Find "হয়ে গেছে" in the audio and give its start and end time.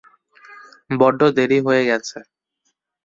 1.65-2.17